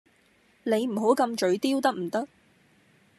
[0.63, 2.27] 你唔好咁嘴刁得唔得？